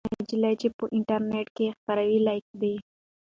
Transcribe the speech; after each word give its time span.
هغه 0.05 0.13
نجلۍ 0.21 0.53
چې 0.61 0.67
په 0.77 0.83
انټرنيټ 0.95 1.47
کې 1.57 1.75
خپروي 1.77 2.17
لایقه 2.27 2.55
ده. 2.61 2.73